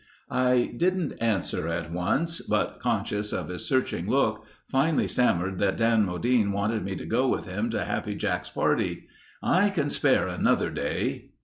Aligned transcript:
I 0.31 0.73
didn't 0.75 1.13
answer 1.21 1.67
at 1.67 1.91
once 1.91 2.41
but 2.41 2.79
conscious 2.79 3.31
of 3.31 3.49
his 3.49 3.67
searching 3.67 4.09
look, 4.09 4.43
finally 4.67 5.07
stammered 5.07 5.59
that 5.59 5.77
Dan 5.77 6.07
Modine 6.07 6.51
wanted 6.51 6.83
me 6.83 6.95
to 6.95 7.05
go 7.05 7.27
with 7.27 7.45
him 7.45 7.69
to 7.69 7.83
Happy 7.85 8.15
Jack's 8.15 8.49
party. 8.49 9.07
"I 9.43 9.69
can 9.69 9.89
spare 9.91 10.25
another 10.27 10.71
day...." 10.71 11.29